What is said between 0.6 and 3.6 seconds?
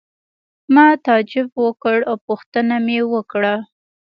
ما تعجب وکړ او پوښتنه مې وکړه.